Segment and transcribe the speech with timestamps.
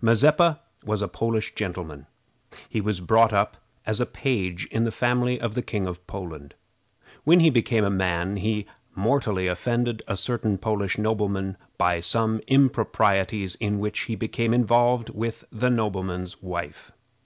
[0.00, 2.06] Mazeppa was a Polish gentleman.
[2.70, 6.54] He was brought up as a page in the family of the King of Poland.
[7.24, 13.56] When he became a man he mortally offended a certain Polish nobleman by some improprieties
[13.56, 16.90] in which he became involved with the nobleman's wife.